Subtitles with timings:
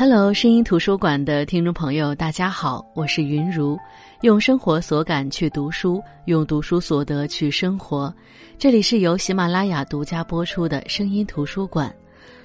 [0.00, 3.76] Hello，声音图书馆的听众朋友，大家好，我是云如，
[4.20, 8.14] 用生活所感去读书，用读书所得去生活。
[8.58, 11.92] 这里是由喜马拉雅独家播出的声音图书馆。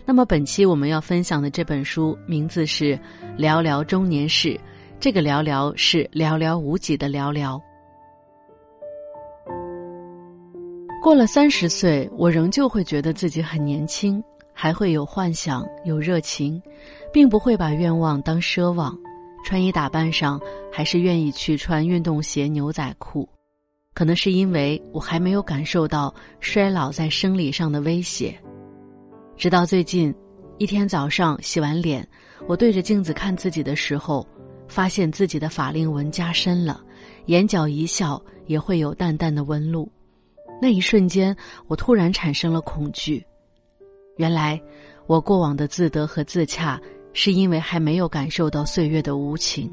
[0.03, 2.97] 那么本期我们要分享的这本书名字是
[3.37, 4.49] 《寥寥中年事》，
[4.99, 7.61] 这个“寥寥”是寥寥无几的寥寥。
[11.03, 14.23] 过了三十岁，我仍旧会觉得自己很年轻。
[14.53, 16.61] 还会有幻想，有热情，
[17.11, 18.97] 并不会把愿望当奢望。
[19.43, 20.39] 穿衣打扮上，
[20.71, 23.27] 还是愿意去穿运动鞋、牛仔裤。
[23.93, 28.35] 可能是因为我还没有感受到衰老在生理上的威胁。
[29.35, 30.13] 直到最近，
[30.57, 32.07] 一天早上洗完脸，
[32.47, 34.25] 我对着镜子看自己的时候，
[34.67, 36.81] 发现自己的法令纹加深了，
[37.25, 39.91] 眼角一笑也会有淡淡的纹路。
[40.61, 41.35] 那一瞬间，
[41.67, 43.23] 我突然产生了恐惧。
[44.15, 44.61] 原来，
[45.07, 46.79] 我过往的自得和自洽，
[47.13, 49.71] 是因为还没有感受到岁月的无情。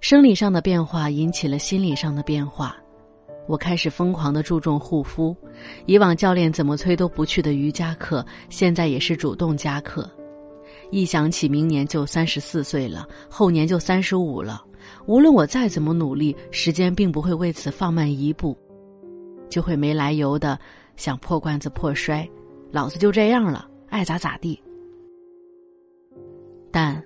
[0.00, 2.76] 生理上的变化引起了心理上的变化，
[3.48, 5.36] 我开始疯狂的注重护肤。
[5.86, 10.08] 以往教练怎么催都不去的瑜伽课，现在也是主动加课。
[10.92, 14.64] 一想起明年就三十四岁了，后年就三十五了，
[15.06, 18.56] 无论我再怎么努力，时间并不会为此放慢一步，
[19.50, 20.56] 就会没来由的
[20.96, 22.26] 想破罐子破摔。
[22.70, 24.62] 老子就这样了，爱咋咋地。
[26.70, 27.02] 但，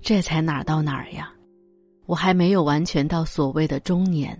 [0.00, 1.32] 这才哪儿到哪儿呀？
[2.06, 4.38] 我还没有完全到所谓的中年，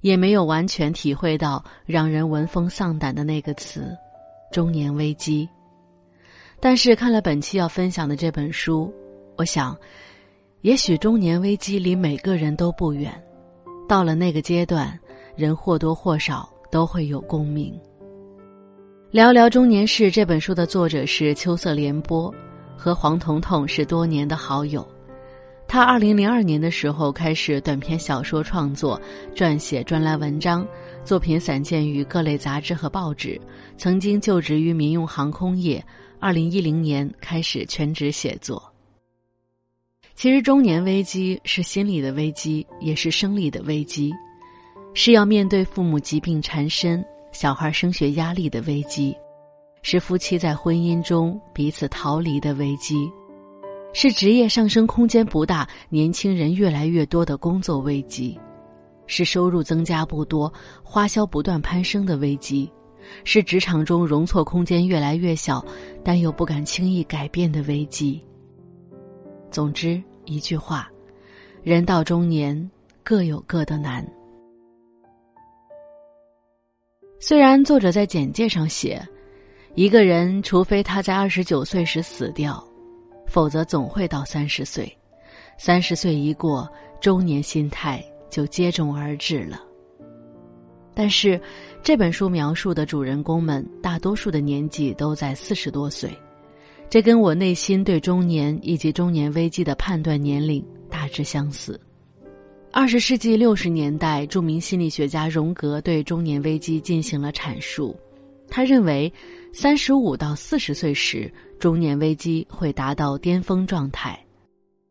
[0.00, 3.96] 也没有完全体会到让人闻风丧胆的那个词——
[4.50, 5.48] 中年危机。
[6.60, 8.92] 但是看了本期要分享的这本书，
[9.36, 9.76] 我想，
[10.62, 13.12] 也许中年危机离每个人都不远。
[13.86, 14.98] 到了那个阶段，
[15.36, 17.72] 人或多或少都会有共鸣。
[19.14, 22.34] 《聊聊中年事》这本书的作者是秋色连波，
[22.76, 24.84] 和黄彤彤是多年的好友。
[25.68, 29.00] 他二零零二年的时候开始短篇小说创作，
[29.32, 30.66] 撰写专栏文章，
[31.04, 33.40] 作品散见于各类杂志和报纸。
[33.76, 35.80] 曾经就职于民用航空业，
[36.18, 38.60] 二零一零年开始全职写作。
[40.16, 44.12] 其实，中年危机是心理的危机，也是生理的危机，
[44.92, 47.00] 是要面对父母疾病缠身。
[47.34, 49.12] 小孩升学压力的危机，
[49.82, 53.10] 是夫妻在婚姻中彼此逃离的危机，
[53.92, 58.38] 是职业上升空间不大、年轻人越来越多的工作危机，
[59.08, 60.50] 是收入增加不多、
[60.84, 62.70] 花销不断攀升的危机，
[63.24, 65.62] 是职场中容错空间越来越小，
[66.04, 68.24] 但又不敢轻易改变的危机。
[69.50, 70.88] 总之一句话，
[71.64, 72.70] 人到中年
[73.02, 74.06] 各有各的难。
[77.26, 79.02] 虽然作者在简介上写，
[79.74, 82.62] 一个人除非他在二十九岁时死掉，
[83.26, 84.94] 否则总会到三十岁。
[85.56, 86.70] 三十岁一过，
[87.00, 89.58] 中年心态就接踵而至了。
[90.92, 91.40] 但是，
[91.82, 96.14] 这本书描述的主人公们大多数的年纪都在四十多岁，
[96.90, 101.80] 这跟我内心对中年以及中年危机的判断年龄大致相似。
[102.76, 107.96] 二十世纪六十年代，著名心理学家荣格对中年危机进行了阐述。
[108.48, 109.10] 他认为，
[109.52, 114.18] 三十五到四十岁时，中年危机会达到巅峰状态。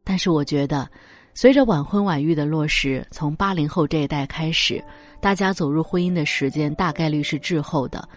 [0.02, 0.90] 但是，我觉得，
[1.34, 4.82] 随着晚婚晚育的落实，从八零后这一代开始，
[5.20, 8.08] 大家走入婚姻的时间大概率是滞后的，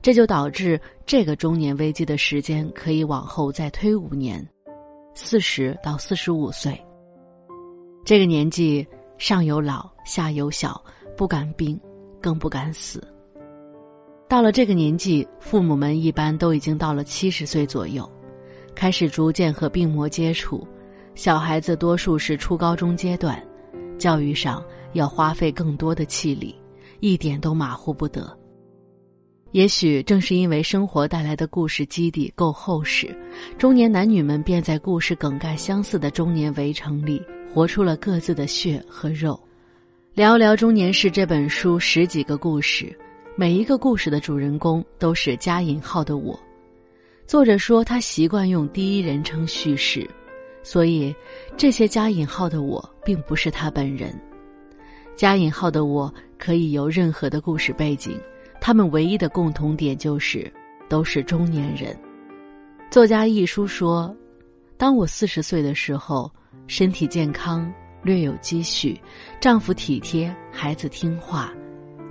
[0.00, 4.48] 这就导致这个中年危机的时间可以往后再推五年，
[5.16, 6.80] 四十到四十五岁。
[8.04, 8.86] 这个年纪。
[9.18, 10.82] 上有老，下有小，
[11.16, 11.78] 不敢病，
[12.20, 13.02] 更不敢死。
[14.28, 18.10] 到了这个年纪，父母们一般都已经到了七十岁左右，
[18.74, 20.66] 开始逐渐和病魔接触。
[21.14, 23.42] 小孩子多数是初高中阶段，
[23.98, 24.62] 教育上
[24.92, 26.54] 要花费更多的气力，
[27.00, 28.36] 一点都马虎不得。
[29.52, 33.16] 也许正是因为生活带来的故事基底够厚实，
[33.56, 37.22] 中年男女们便在故事梗概相似的中年围城里。
[37.56, 39.32] 活出了各自的血和肉，
[40.12, 42.94] 《聊聊中年事》这本书十几个故事，
[43.34, 46.38] 每一个故事的主人公都是加引号的我。
[47.26, 50.06] 作者说他习惯用第一人称叙事，
[50.62, 51.16] 所以
[51.56, 54.14] 这些加引号的我并不是他本人。
[55.16, 58.20] 加引号的我可以由任何的故事背景，
[58.60, 60.52] 他们唯一的共同点就是
[60.90, 61.98] 都是中年人。
[62.90, 64.14] 作家一书说
[64.76, 66.30] ：“当我四十岁的时候。”
[66.66, 67.72] 身体健康，
[68.02, 69.00] 略有积蓄，
[69.40, 71.52] 丈夫体贴，孩子听话，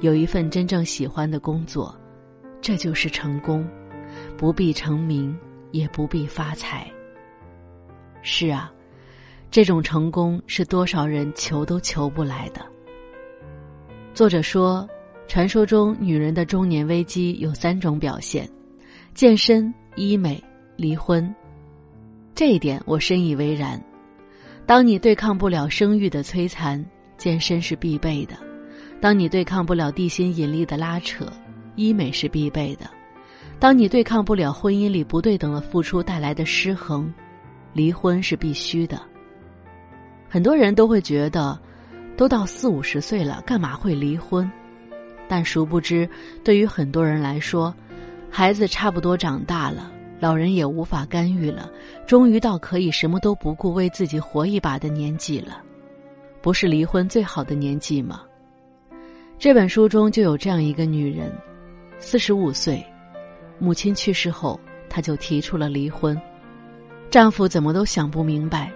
[0.02, 1.94] 有一份真正喜欢的工作，
[2.62, 3.68] 这就是成功，
[4.38, 5.38] 不必成名，
[5.72, 6.90] 也不必发财。
[8.22, 8.72] 是啊，
[9.52, 12.66] 这种成功是多少人求都求不来的。
[14.14, 14.88] 作者说，
[15.28, 18.50] 传说中女人的中年危机有三种表现：
[19.14, 20.42] 健身、医美、
[20.76, 21.34] 离婚。
[22.34, 23.82] 这一点我深以为然。
[24.66, 26.84] 当你对抗不了生育的摧残，
[27.18, 28.36] 健身是必备的；
[29.00, 31.32] 当你对抗不了地心引力的拉扯，
[31.76, 32.86] 医美是必备的；
[33.60, 37.14] 当你对抗不了婚姻里不对等的付出带来的失衡。
[37.74, 39.02] 离婚是必须的。
[40.30, 41.60] 很多人都会觉得，
[42.16, 44.50] 都到四五十岁了，干嘛会离婚？
[45.28, 46.08] 但殊不知，
[46.42, 47.76] 对于很多人来说，
[48.32, 51.70] 孩子差不多长大了，老人也无法干预了，
[52.08, 55.62] 终于到可以什么都不顾，为自己活一把的年纪了。
[56.42, 58.22] 不是离婚最好的年纪吗？
[59.38, 61.32] 这本书中就有这样一个女人，
[62.00, 62.84] 四十五岁，
[63.60, 64.60] 母亲去世后，
[64.90, 66.20] 她就提出了离婚。
[67.10, 68.72] 丈夫怎么都想不明白，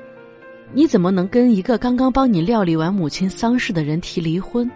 [0.73, 4.69] 你怎么能跟一个刚刚帮你料理完母亲丧事的人提离婚？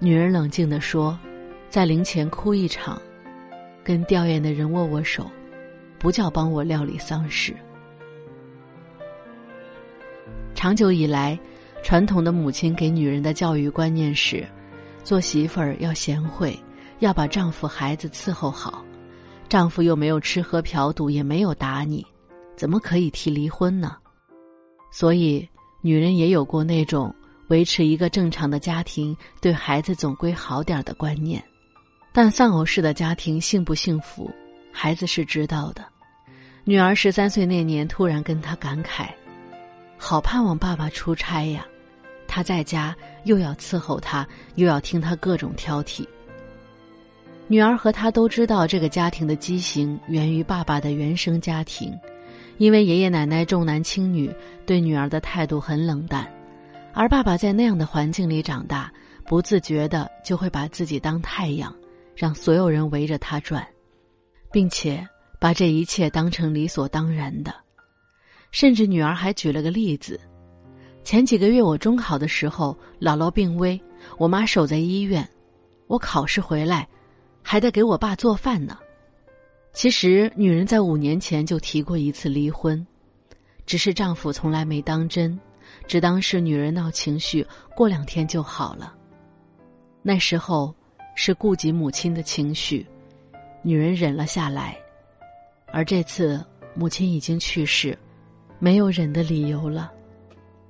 [0.00, 1.18] 女人冷静地说
[1.68, 3.00] ：“在灵前哭一场，
[3.88, 5.30] 跟吊唁的人握握手，
[5.98, 7.56] 不叫帮我料理丧事。”
[10.54, 11.40] 长久以来，
[11.82, 14.46] 传统的母亲给女人的教育观念是：
[15.02, 16.54] 做媳妇儿要贤惠，
[16.98, 18.84] 要把丈夫、孩子伺候好。
[19.48, 22.04] 丈夫又没有吃喝嫖赌，也没有打你，
[22.56, 23.96] 怎么可以提离婚呢？
[24.92, 25.48] 所以，
[25.80, 27.14] 女人也有过那种
[27.48, 31.42] 维持一个正常的家庭，对孩子总归好点的观念。
[32.20, 34.28] 但丧偶式的家庭幸不幸福，
[34.72, 35.84] 孩子是知道的。
[36.64, 39.06] 女儿十三岁那年，突然跟他感慨
[39.96, 41.64] ：“好盼望爸爸出差呀，
[42.26, 42.92] 他在家
[43.22, 44.26] 又要伺候他，
[44.56, 46.04] 又要听他各种挑剔。”
[47.46, 51.96] 女儿和他都知道，这个家庭的畸形源于爸爸的原生家庭，
[52.56, 54.28] 因为爷爷奶奶重男轻女，
[54.66, 56.28] 对女儿的态度很冷淡，
[56.92, 58.92] 而爸爸在那样的环境里长大，
[59.24, 61.72] 不自觉的就会把自己当太阳，
[62.18, 63.64] 让所有人围着他转，
[64.50, 65.06] 并且
[65.38, 67.54] 把这一切当成理所当然的。
[68.50, 70.18] 甚至女儿还举了个例子：
[71.04, 73.80] 前几个月我中考的时候，姥姥病危，
[74.18, 75.26] 我妈守在医院，
[75.86, 76.88] 我考试回来。
[77.40, 78.76] 还得给我爸做饭呢。
[79.72, 82.84] 其实，女人在五年前就提过一次离婚，
[83.64, 85.38] 只是丈夫从来没当真，
[85.86, 88.92] 只当是女人闹情绪，过两天就好了。
[90.02, 90.74] 那时候
[91.20, 92.86] 是顾及母亲的情绪，
[93.60, 94.78] 女人忍了下来。
[95.72, 96.40] 而这次
[96.74, 97.98] 母亲已经去世，
[98.60, 99.90] 没有忍的理由了，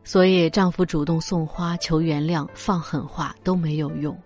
[0.04, 4.18] 所以丈夫主动送花求原谅、放狠话都没有用。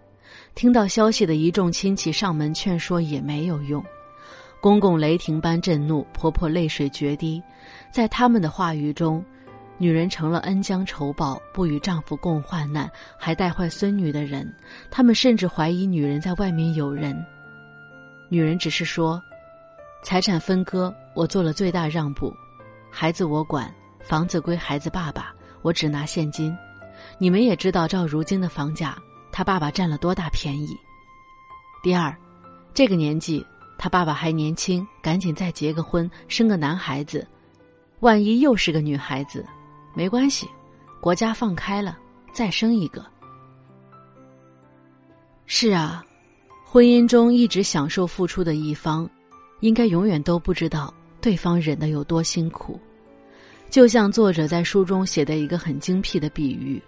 [0.55, 3.85] 听到消息的一众亲戚上门劝说也没有用，
[4.61, 7.43] 公公雷霆般震怒，婆婆泪水决堤，
[7.91, 9.23] 在他们的话语中，
[9.83, 12.89] 女人成了恩将仇报、不与丈夫共患难，
[13.19, 14.49] 还带坏孙女的人。
[14.93, 17.21] 他们甚至怀疑女人在外面有人。
[18.29, 19.21] 女人只是说
[20.05, 22.33] ：“财产分割，我做了最大让步，
[22.93, 23.75] 孩子我管，
[24.05, 26.57] 房子归孩子爸爸，我只拿现金。
[27.19, 28.97] 你们也知道，照如今的房价。”
[29.35, 30.79] 他爸爸占了多大便宜？
[31.83, 32.17] 第二，
[32.73, 33.45] 这个年纪
[33.77, 37.27] 他爸爸还年轻，赶紧再结个婚，生个男孩子。
[37.99, 39.45] 万一又是个女孩子，
[39.95, 40.49] 没关系，
[41.01, 41.99] 国家放开了，
[42.33, 43.05] 再生一个。
[45.47, 46.05] 是啊，
[46.65, 49.09] 婚姻中一直享受付出的一方，
[49.61, 52.81] 应该永远都不知道对方忍的有多辛苦。
[53.71, 56.83] 就像作者在书中写的一个很精辟的比喻，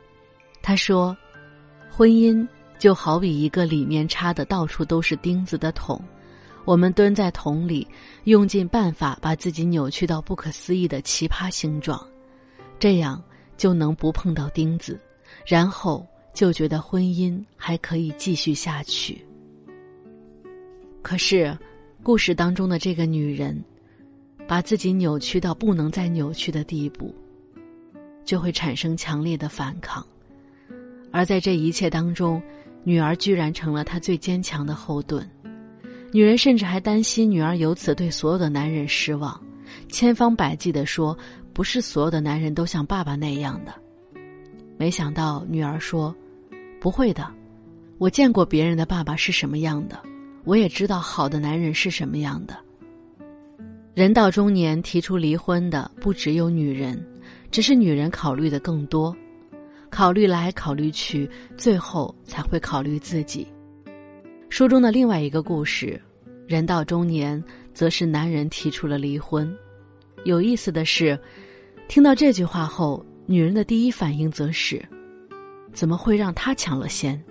[0.63, 1.17] 他说。
[1.97, 2.45] 婚姻
[2.77, 6.03] 就好比一个里面插的到处都是钉子的桶，
[6.65, 7.87] 我们蹲在桶里，
[8.25, 12.05] 用尽办法把自己扭曲到不可思议的奇葩形状，
[12.85, 13.19] 这样
[13.57, 15.01] 就能不碰到钉子，
[15.47, 19.25] 然后就觉得婚姻还可以继续下去。
[21.01, 21.57] 可是，
[22.03, 23.59] 故事当中的这个女人，
[24.47, 27.15] 把自己扭曲到不能再扭曲的地步，
[28.23, 30.07] 就会产生强烈的反抗。
[31.11, 32.39] 而在这一切当中，
[32.83, 35.27] 女儿居然成了她最坚强的后盾。
[36.13, 39.43] 女人甚至还担心女儿由此对所有的男人失望，
[39.89, 41.17] 千方百计的说
[41.55, 43.73] ：“不是所有的男人都像爸爸那样的。”
[44.77, 46.15] 没想到女儿说
[46.81, 47.27] ：“不会的，
[47.97, 49.99] 我见过别人的爸爸是什么样的，
[50.45, 52.59] 我也知道好的男人是什么样的。”
[53.95, 57.01] 人到中年提出离婚的不只有女人，
[57.53, 59.17] 只是女人考虑的更多。
[59.89, 63.47] 考虑来考虑去，最后才会考虑自己。
[64.49, 66.01] 书中的另外一个故事，
[66.49, 67.41] 人到中年，
[67.73, 69.57] 则是男人提出了离婚。
[70.25, 71.17] 有意思的是，
[71.87, 74.83] 听到这句话后，女人的第一反应则是：
[75.73, 77.23] 怎么会让他抢了先？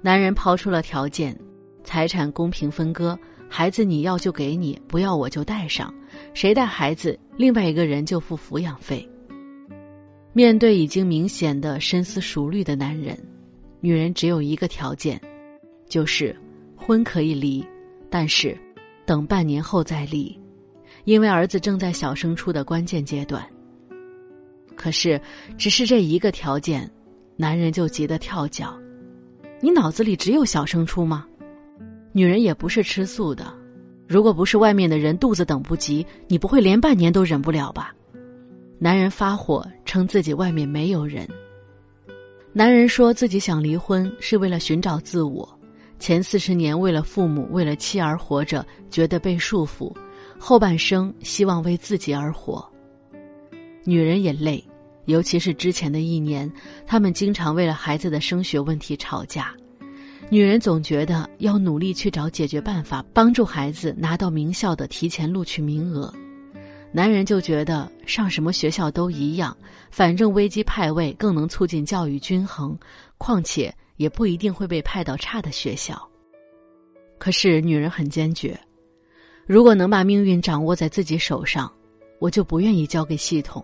[0.00, 1.36] 男人抛出了条件：
[1.84, 3.16] 财产公平分割，
[3.48, 5.94] 孩子你要就给你，不要我就带上，
[6.34, 9.06] 谁带孩子，另外一个人就付抚养费。
[10.32, 13.18] 面对已经明显的深思熟虑的男人，
[13.80, 15.20] 女人只有一个条件，
[15.88, 16.34] 就是
[16.74, 17.64] 婚可以离，
[18.08, 18.56] 但是
[19.04, 20.39] 等半年后再离。
[21.04, 23.44] 因为儿子正在小升初的关键阶段。
[24.76, 25.20] 可是，
[25.58, 26.90] 只是这一个条件，
[27.36, 28.78] 男人就急得跳脚。
[29.60, 31.26] 你脑子里只有小升初吗？
[32.12, 33.52] 女人也不是吃素的，
[34.08, 37.94] 如果不是外面的人肚子等不及，你不会连半年都忍不了吧？
[38.78, 41.28] 男人发火，称自己外面没有人。
[42.52, 45.46] 男人说自己想离婚是为了寻找自我，
[45.98, 49.94] 前四十年为了父母、为了妻儿活着，觉得被束缚。
[50.42, 52.66] 后半生希望为自己而活。
[53.84, 54.64] 女人也累，
[55.04, 56.50] 尤其是之前的一年，
[56.86, 59.54] 他们经常为了孩子的升学问题吵架。
[60.30, 66.12] 女人总觉得要努力去找解决办法，帮助孩子拿到名校的提前录取名额。
[66.90, 69.54] 男人就觉得上什么学校都一样，
[69.90, 72.76] 反正危机派位更能促进教育均衡，
[73.18, 76.00] 况且也不一定会被派到差的学校。
[77.18, 78.58] 可是女人很坚决。
[79.50, 81.68] 如果能把命运掌握在自己手上，
[82.20, 83.60] 我就不愿意交给系统。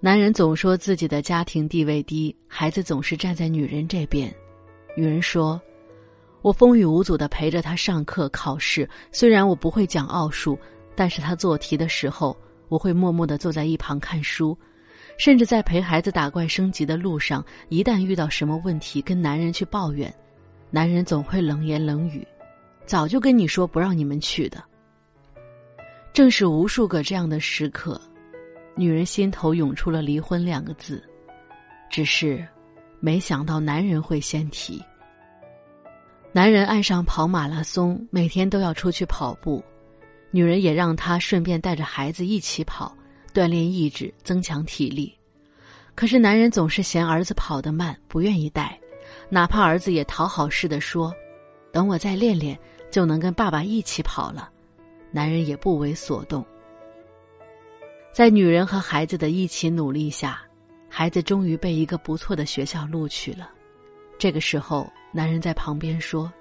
[0.00, 4.34] 男人总说自己的家庭地位低，孩子总是站在女人这边。
[4.96, 5.62] 女人说
[6.42, 10.58] ：“我风雨无阻的陪着他上课考试，虽然我不会讲奥数，
[10.96, 12.36] 但是他做题的时候，
[12.66, 14.58] 我会默默的坐在一旁看书，
[15.18, 20.12] 甚至在陪孩子打怪升级的路上，一旦遇到什么问题跟男人去抱怨，
[20.68, 22.26] 男人总会冷言冷语
[22.86, 24.60] ：‘早就跟你说不让你们去的。’”
[26.16, 28.00] 正是无数个这样的时刻，
[28.74, 31.04] 女人心头涌出了离婚两个字，
[31.90, 32.42] 只是
[33.00, 34.82] 没想到男人会先提。
[36.32, 39.62] 男人爱上跑马拉松，每天都要出去跑步，
[40.30, 42.96] 女人也让他顺便带着孩子一起跑，
[43.34, 45.14] 锻炼意志，增强体力。
[45.94, 48.80] 可是男人总是嫌儿子跑得慢，不愿意带，
[49.28, 51.14] 哪怕儿子也讨好似的说
[51.70, 52.58] ：“等我再练练，
[52.90, 54.48] 就能跟爸爸一起跑了。”
[55.10, 56.44] 男人也不为所动。
[58.12, 60.40] 在女人和孩子的一起努力下，
[60.88, 63.50] 孩子终于被一个不错的学校录取了。
[64.18, 66.32] 这个时候，男人在旁边说：“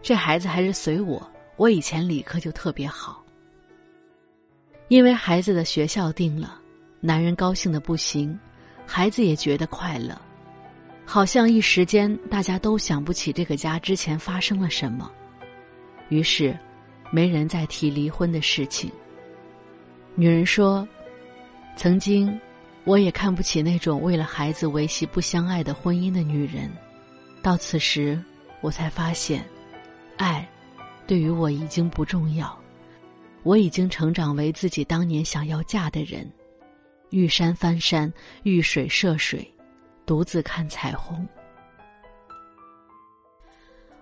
[0.00, 1.20] 这孩子还是随我，
[1.56, 3.20] 我以前理科就特别好。”
[4.86, 6.60] 因为孩子的学校定了，
[7.00, 8.38] 男人高兴的不行，
[8.86, 10.16] 孩子也觉得快乐，
[11.04, 15.10] 好像一时间大家都想不起这个家之前发生了什么，
[16.10, 16.56] 于是。
[17.14, 18.90] 没人再提离婚的事情。
[20.14, 20.88] 女人说
[21.76, 22.40] ：“曾经，
[22.84, 26.72] 我也看不起那种为了孩子维系不相爱的婚姻的女人。
[27.42, 28.18] 到此时，
[28.62, 29.44] 我才发现，
[30.16, 30.48] 爱，
[31.06, 32.58] 对于我已经不重要。
[33.42, 36.26] 我已经成长为自己当年想要嫁的人，
[37.10, 38.10] 遇山翻山，
[38.42, 39.46] 遇水涉水，
[40.06, 41.28] 独自看彩虹。”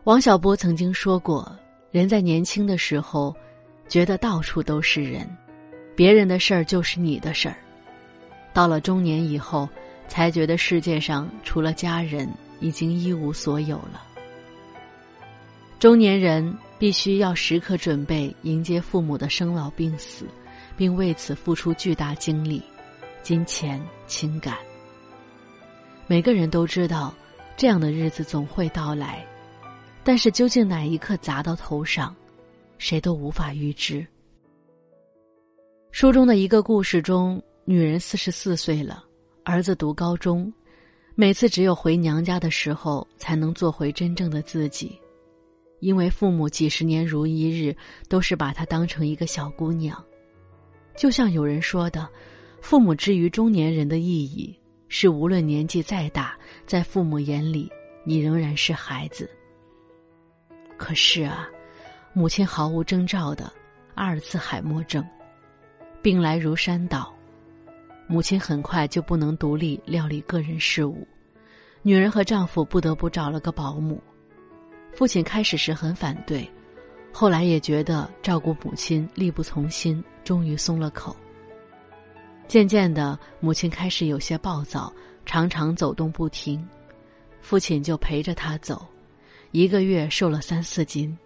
[0.04, 1.52] 王小波曾经说过。
[1.90, 3.34] 人在年轻的时候，
[3.88, 5.28] 觉得到处都是人，
[5.96, 7.54] 别人的事儿就是你的事儿；
[8.52, 9.68] 到了中年以后，
[10.06, 14.04] 才觉得世界上除了家人，已经一无所有了。
[15.80, 20.26] 中年人必须要时刻准备迎接父母的生老病死，
[20.76, 22.62] 并为此付出巨大精力、
[23.22, 24.54] 金钱、情感。
[26.06, 27.12] 每个人都知道，
[27.56, 29.26] 这样的日子总会到来。
[30.02, 32.14] 但是究竟哪一刻砸到头上，
[32.78, 34.06] 谁都无法预知。
[35.92, 39.04] 书中的一个故事中，女人四十四岁了，
[39.44, 40.52] 儿子读高中，
[41.14, 44.98] 每次只有回娘家的时候，才能做回真正的自己，
[45.80, 47.76] 因为父母几十年如一日，
[48.08, 50.02] 都是把她当成一个小姑娘。
[50.96, 52.08] 就像有人说的，
[52.62, 57.70] 父母之于中年人的意义，是无论年纪再大，在父母眼里，
[58.04, 59.28] 你仍然是孩子。
[60.80, 61.46] 可是啊，
[62.14, 63.52] 母亲毫无征兆的
[63.96, 65.06] 阿尔茨海默症，
[66.00, 67.14] 病来如山倒，
[68.06, 71.06] 母亲很快就不能独立料理个人事务，
[71.82, 74.02] 女人和丈夫不得不找了个保姆。
[74.90, 76.50] 父亲开始时很反对，
[77.12, 81.14] 后来也觉得照顾母亲力不从心，终于松了口。
[82.48, 84.90] 渐渐的，母亲开始有些暴躁，
[85.26, 86.66] 常常走动不停，
[87.42, 88.84] 父亲就陪着她走。
[89.52, 91.16] 一个月瘦了三四斤。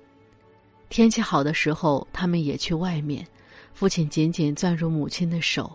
[0.89, 3.27] 天气好的时候，他们也去外面，
[3.73, 5.71] 父亲紧紧攥住母亲的手，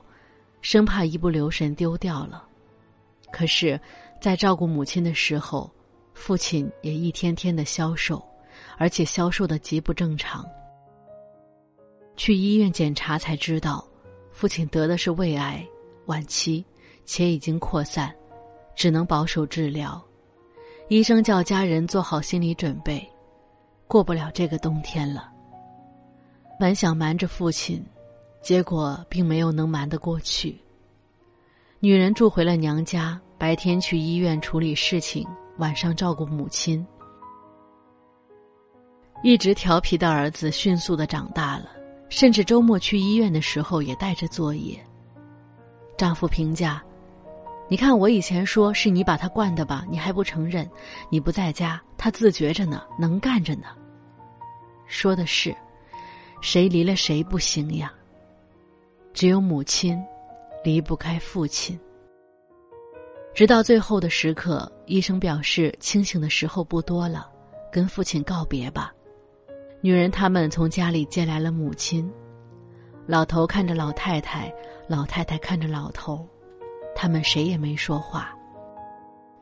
[0.61, 2.43] 生怕一不留神丢掉了。
[3.31, 3.79] 可是，
[4.19, 5.69] 在照顾母亲的时候，
[6.13, 8.23] 父亲也一天天的消瘦，
[8.77, 10.43] 而且消瘦的极不正常。
[12.17, 13.87] 去医院检查才知道，
[14.31, 15.63] 父亲得的是胃癌，
[16.07, 16.65] 晚期，
[17.05, 18.13] 且已经扩散，
[18.75, 20.03] 只能保守治疗。
[20.89, 23.07] 医生叫家人做好心理准备，
[23.87, 25.29] 过不了这个冬天了。
[26.59, 27.85] 本想瞒着父亲，
[28.41, 30.59] 结果并没有能瞒得过去。
[31.79, 35.27] 女人住回了娘家，白天去医院处理事情，
[35.59, 36.83] 晚上照顾母亲。
[39.21, 41.69] 一直调皮的儿子迅速的长大了，
[42.09, 44.83] 甚至周末去医院的时候也带着作业。
[45.95, 46.83] 丈夫评价
[47.69, 50.69] ：“你看我以前说是你把他惯的吧，你还不承认？
[51.09, 53.67] 你不在家，他自觉着呢，能干着呢。”
[54.87, 55.55] 说的是，
[56.41, 57.93] 谁离了谁不行呀？
[59.13, 59.97] 只有母亲。
[60.61, 61.79] 离不开父亲，
[63.33, 67.31] 直到最后的时刻，医生表示清醒的时候不多了，
[67.71, 68.93] 跟父亲告别吧。
[69.79, 72.11] 女人他们从家里接来了母亲，
[73.07, 74.53] 老头看着老太太，
[74.85, 76.27] 老太太看着老头，
[77.01, 78.35] 他们谁也没说话。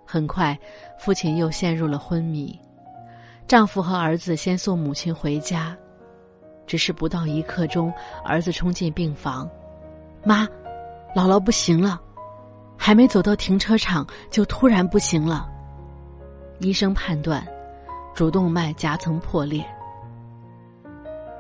[0.05, 0.55] 很快，
[0.99, 2.55] 父亲又陷入了昏迷，
[3.47, 5.75] 丈夫和儿子先送母亲回家，
[6.67, 7.91] 只是不到一刻钟，
[8.23, 9.49] 儿子冲进病房，
[10.23, 10.47] 妈。
[11.15, 11.99] 姥姥不行了，
[12.77, 15.49] 还没走到停车场就突然不行了。
[16.59, 17.43] 医生判断，
[18.13, 19.65] 主动脉夹层破裂。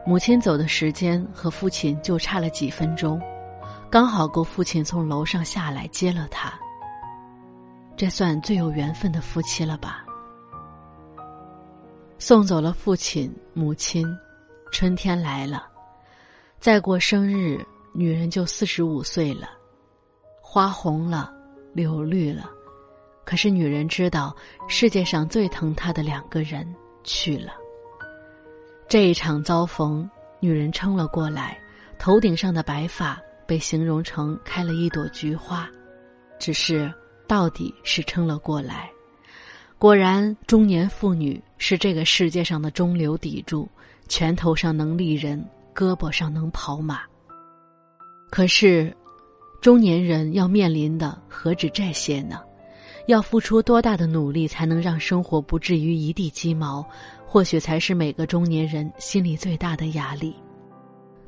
[0.03, 3.21] 母亲走的时间和父亲就差了几分钟，
[3.89, 6.53] 刚好够父亲从楼上下来接了他。
[7.95, 10.05] 这算最有缘分的夫妻了吧？
[12.19, 14.05] 送走了父亲母亲，
[14.71, 15.67] 春天来了，
[16.59, 19.49] 再过生日，女人就四十五岁了。
[20.41, 21.33] 花红了，
[21.73, 22.49] 柳绿了，
[23.23, 24.35] 可是女人知道，
[24.67, 26.67] 世界上最疼她的两个人
[27.03, 27.53] 去了。
[28.89, 31.57] 这一场遭逢，女人撑了过来，
[31.97, 35.67] 头顶上的白发被形容成开了一朵菊花，
[36.37, 36.93] 只是
[37.25, 38.89] 到底是撑了过来。
[39.79, 43.67] 果然，中年妇女是这个世界上的中流砥柱，
[44.07, 47.01] 拳头上能立人，胳膊上能跑马。
[48.29, 48.95] 可是。
[49.59, 52.39] 中年人要面临的何止这些呢？
[53.07, 56.87] 要付出多大的努力才能让生活不至于一地鸡毛？
[57.25, 60.35] 或许才是每个中年人心里最大的压力。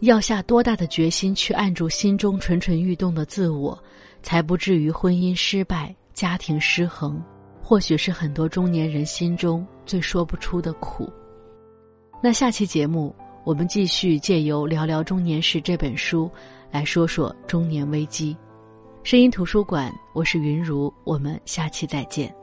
[0.02, 3.78] 要下多大的决心去按住心中蠢蠢欲动的自我，
[4.24, 7.22] 才不至于婚姻失败、家庭失衡？
[7.62, 11.12] 或许是很多中年人心中最说不出的苦。
[12.24, 16.30] 那下期节目，我们继续借由《聊聊中年时》这本书。
[16.72, 18.38] 来说说中年危机，
[19.04, 22.39] 声音图书馆，我是云如，我们下期再见。